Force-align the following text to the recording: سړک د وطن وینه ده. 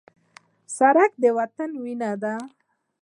سړک 0.77 1.11
د 1.23 1.25
وطن 1.37 1.69
وینه 1.83 2.11
ده. 2.23 2.35